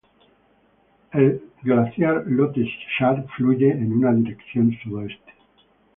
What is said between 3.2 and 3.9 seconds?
fluye